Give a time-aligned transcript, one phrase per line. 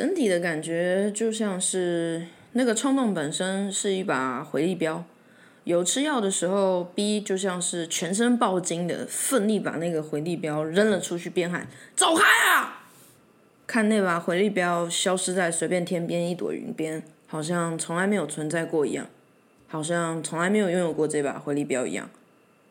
[0.00, 5.04] 整体的感觉就像是那个冲动本身是一把回力镖，
[5.64, 12.86] 有吃药的时候，B 就像是全身爆筋的，奋力把那个回力镖扔了出去，边喊“走开啊！”
[13.68, 19.06] 看那把回力镖消失在随便天边一朵云边，好像从来没有存在过一样，
[19.68, 22.08] 好像从来没有拥有过这把回力镖一样。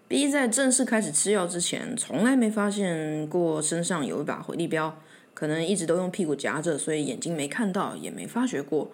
[0.07, 4.99] B 在正式开始吃药之前，从来没发现过身上有一把回力镖。
[5.39, 8.91] 可能一直都用屁股夹着，所以眼睛没看到，也没发觉过。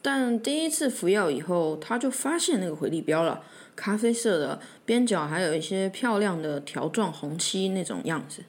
[0.00, 3.42] 但第一次服药以后，他就发现那个回力标了，
[3.74, 8.44] 咖啡色的，边角还有一些漂亮的条状红漆那种样子。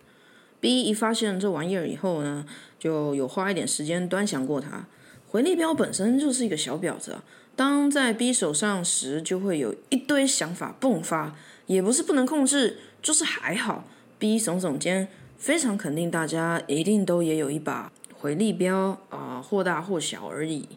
[0.62, 2.46] B 一发现这玩意儿以后呢，
[2.80, 4.88] 就有花一点时间端详过它。
[5.28, 7.18] 回力标本身就是一个小婊子，
[7.58, 11.36] 当在 B 手上时，就会有一堆想法迸发，
[11.66, 13.84] 也不是不能控制，就是还好。
[14.18, 15.10] B 耸耸肩。
[15.38, 20.68] 非常肯定，大家一定都也有一把回力镖啊，或大或小而已。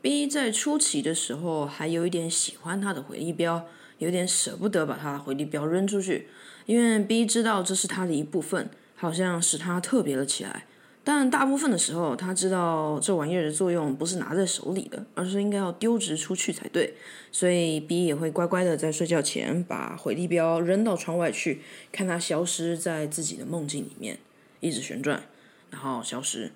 [0.00, 3.66] B 在初期的时候还有一点喜欢他的回力镖，
[3.98, 6.28] 有点舍不得把他的回力镖扔出去，
[6.66, 10.66] 因为 B 知道这是他的一部分，好像使他特别了起来。
[11.08, 16.94] 但大部分的时候，他知道这玩意儿的作用不是拿在手里的，而是应该要丢掷出去才对。
[17.30, 21.62] 所以 B 也会乖乖的在睡觉前把回力镖扔到窗外去，
[21.92, 24.18] 看它消失在自己的梦境里面，
[24.58, 25.22] 一直旋转，
[25.70, 26.50] 然后消失。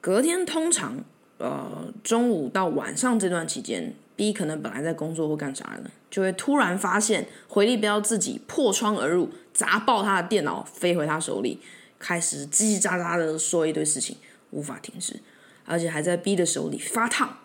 [0.00, 1.02] 隔天通常，
[1.38, 11.58] 呃，中午到晚上这段期间，B 可能本来在工作或干啥呢，就会突然发现回力镖自己破窗而入，砸爆他的电脑，飞回他手里。
[12.00, 14.16] 开始叽叽喳喳的说一堆事情，
[14.50, 15.20] 无法停止，
[15.66, 17.38] 而且还在 B 的手里发烫。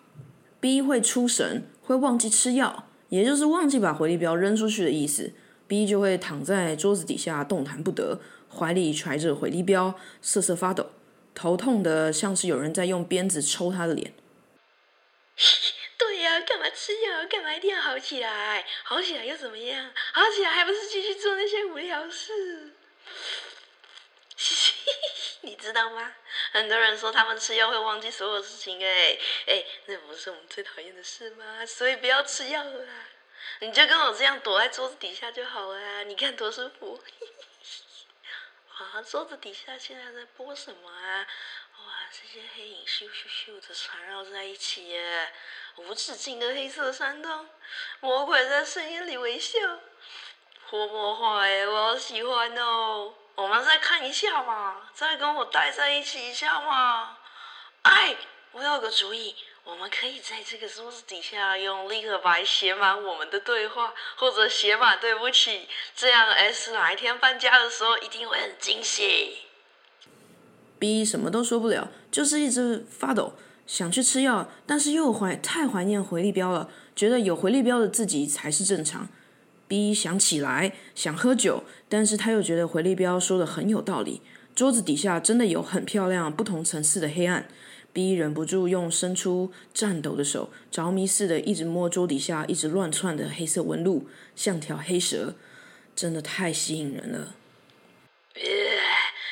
[0.59, 5.33] B 会出神，会忘记吃药，也就是忘记把回力镖扔出去的意思。
[5.67, 10.91] B 就会躺在桌子底下动弹不得，怀里揣着回力镖，瑟瑟发抖，
[11.33, 14.13] 头痛的像是有人在用鞭子抽他的脸。
[15.99, 17.27] 对呀，干嘛吃药？
[17.29, 18.63] 干嘛一定要好起来？
[18.83, 19.85] 好起来又怎么样？
[20.13, 22.73] 好起来还不是继续做那些无聊事？
[25.45, 26.11] 你知道吗？
[26.51, 31.63] 很多人说他们吃药会忘记所有事情，哎哎，那不是我们最讨厌的事吗？
[31.65, 33.07] 所以不要吃药啦，
[33.59, 36.03] 你就跟我这样躲在桌子底下就好了。
[36.03, 36.99] 你看多舒服！
[38.75, 41.27] 啊，桌子底下现在在播什么啊？
[41.77, 45.31] 哇，这些黑影咻咻咻的缠绕在一起耶，
[45.75, 47.47] 无止境的黑色山洞，
[47.99, 49.59] 魔鬼在深渊里微笑，
[50.69, 53.13] 活魔化耶，我好喜欢哦。
[53.35, 57.17] 我们再看一下嘛，再跟我待在一起一下嘛。
[57.81, 58.15] 哎，
[58.53, 59.35] 我有个主意，
[59.65, 69.39] 我们可以在这个桌子底下用立可白写满我们的对话，或者写满对不起，这样 S 哪一天搬家的时候一定会很惊喜。
[70.79, 73.33] B 什么都说不了，就是一直发抖，
[73.67, 79.09] 想去吃药，但是又怀太怀念回力镖了，觉得有回力镖的自己才是正常。
[79.67, 84.21] B 想起来，想喝酒，但是他又觉得回力镖说的很有道理。
[84.55, 87.47] 桌子底下真的有很漂亮、不同层次的黑暗。
[87.91, 95.35] B 忍不住用伸出颤抖的手，着迷似的一直摸桌底下一直乱窜的黑色纹路，像条黑蛇，
[95.95, 97.35] 真的太吸引人了。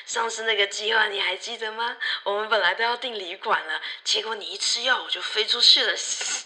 [0.06, 1.98] 上次那个计划你还记得吗？
[2.24, 5.94] 我们本来都要订旅馆了，结果你一吃药我就飞出去了。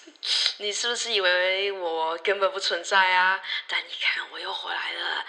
[0.59, 3.39] 你是不是以为我根本不存在啊？
[3.69, 5.25] 但你看我又回来了，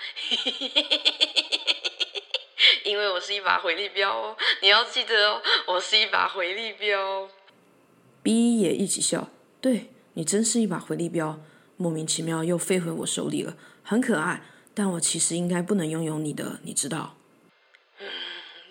[2.85, 4.37] 因为我是一把回力镖哦。
[4.63, 7.29] 你要记得哦，我是一把回力镖。
[8.23, 9.29] B 也一起笑，
[9.61, 11.39] 对你真是一把回力镖，
[11.77, 14.43] 莫名其妙又飞回我手里了，很可爱。
[14.75, 17.18] 但我其实应该不能拥有你的，你知道。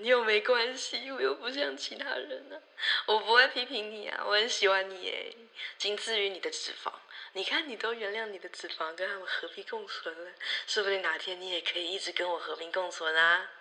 [0.07, 2.55] 又没关系，我又不像其他人呢。
[3.05, 5.35] 我不会批评你啊，我很喜欢你诶，
[5.77, 6.91] 仅次于你的脂肪。
[7.33, 10.31] 你看，你都原谅你的脂肪，跟他们和平共存了，
[10.65, 13.51] 说不定哪天你也可以一直跟我和平共存啊。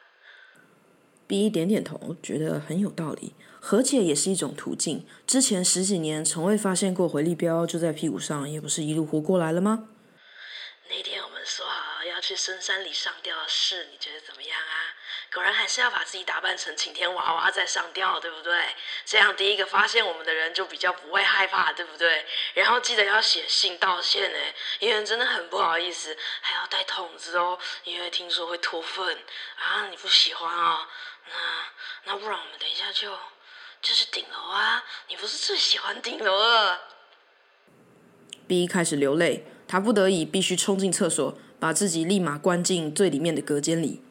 [1.27, 3.35] B 点点头，觉得很有道理。
[3.61, 5.05] 和解也是一种途径。
[5.27, 9.89] 之前十几年从未发现过回力标就在屁股上，也不是一路活过来了吗？
[10.89, 11.67] 那天我们说
[12.27, 14.91] 去深山里上吊的事，你觉得怎么样啊？
[15.33, 18.75] 果然还是要把自己打扮成晴天娃娃再上吊，对不对？
[19.05, 22.27] 这样第一个发现我们的人就比较不会害怕，对不对？
[22.55, 24.39] 然后记得要写信道歉呢，
[24.81, 29.17] 因为真的很不好意思，还要带桶子哦，因为听说会脱粪
[29.57, 30.89] 啊，你不喜欢啊？
[31.29, 33.17] 那那不然我们等一下就
[33.81, 36.89] 就是顶楼啊，你不是最喜欢顶楼了
[38.49, 44.03] ？B 开始流泪，他不得已必须冲进厕所，把自己立马关进最里面的隔间里。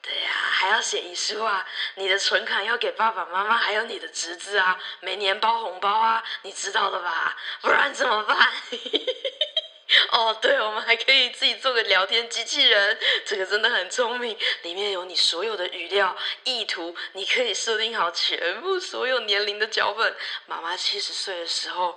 [0.00, 7.36] 对呀还要写遗书啊，你的存款要给爸爸妈妈，还有你的侄子啊，每年包红包啊，你知道的吧？
[7.60, 8.36] 不然怎么办？
[10.12, 20.14] 哦，对，我们还可以自己做个聊天机器人，这个真的很聪明，里面有你所有的语料、意图，你可以设定好全部所有年龄的脚本。
[20.46, 21.96] 妈妈七十岁的时候。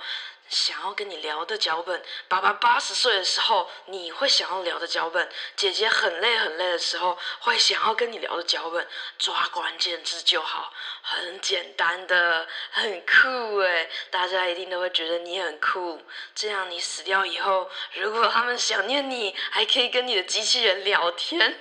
[0.51, 8.85] 想要跟你聊的脚本，爸爸八十岁的时候你会想要聊的脚本，姐姐很累很累的时候会想要跟你聊的脚本，
[9.17, 16.05] 抓关键字就好，很简单的，很酷诶，大家一定都会觉得你很酷。
[16.35, 21.57] 这样你死掉以后，如果他们想念你，还可以跟你的机器人聊天，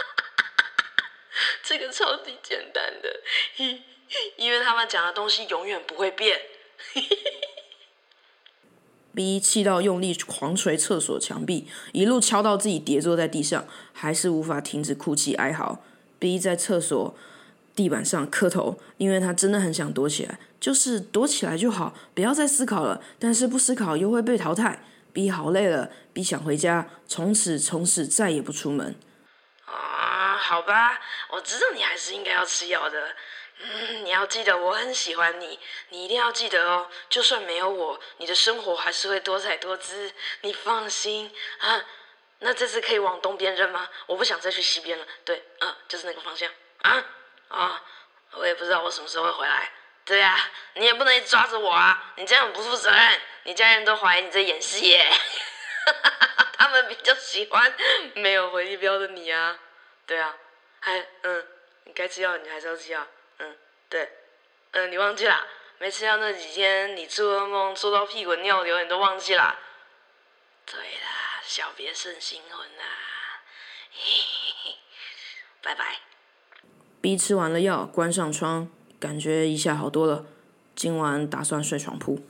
[1.62, 3.20] 这个超级简单的，
[4.36, 6.40] 因为他们讲的东西永远不会变。
[9.14, 15.82] B 气到用力狂捶厕所墙壁，一路敲到自己跌坐在地上，还是无法停止哭泣哀嚎。
[16.18, 17.14] B 在厕所
[17.74, 23.02] 地板上磕头，因为他真的很想躲起来，就是躲起来就好，不要再思考了。
[23.18, 24.82] 但是不思考又会被淘汰。
[25.12, 28.94] B 好累了，B 想回家，从此从此再也不出门。
[30.42, 33.16] 好吧，我知道你还是应该要吃药的。
[33.58, 35.58] 嗯，你要记得我很喜欢你，
[35.90, 36.90] 你一定要记得哦。
[37.08, 40.12] 就算没有我，你的生活还是会多彩多姿。
[40.40, 41.84] 你放心啊。
[42.40, 43.88] 那这次可以往东边扔吗？
[44.06, 45.06] 我不想再去西边了。
[45.24, 46.50] 对，嗯，就是那个方向。
[46.82, 47.04] 啊
[47.48, 47.82] 啊，
[48.32, 49.70] 我也不知道我什么时候会回来。
[50.04, 50.36] 对呀，
[50.74, 53.20] 你也不能抓着我啊，你这样不负责任。
[53.44, 55.08] 你家人都怀疑你在演戏耶。
[56.58, 57.72] 他们比较喜欢
[58.14, 59.56] 没有回力标的你啊。
[60.12, 60.36] 对啊，
[60.80, 61.42] 还嗯，
[61.84, 63.06] 你该吃药你还是要吃药。
[63.38, 63.56] 嗯
[63.88, 64.06] 对，
[64.72, 65.46] 嗯，你忘记了？
[65.78, 69.58] 没吃药那几天，你做噩梦做到屁滚尿流，你都忘记了？
[70.66, 72.84] 对啦，小别胜新婚啦，
[73.90, 74.76] 嘿嘿嘿，
[75.62, 76.00] 拜拜。
[77.00, 78.70] B 吃完了药，关上窗，
[79.00, 80.26] 感觉一下好多了。
[80.76, 82.20] 今晚打算睡床铺。